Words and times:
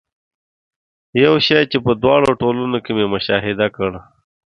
یو 1.23 1.35
شی 1.45 1.59
چې 1.71 1.77
په 1.85 1.91
دواړو 2.03 2.29
ټولنو 2.41 2.77
کې 2.83 2.91
مې 2.97 3.05
مشاهده 3.15 3.67
کړ. 3.75 3.91